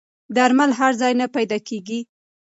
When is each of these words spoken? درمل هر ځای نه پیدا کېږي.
درمل 0.35 0.69
هر 0.79 0.91
ځای 1.01 1.13
نه 1.21 1.25
پیدا 1.35 1.57
کېږي. 1.67 1.99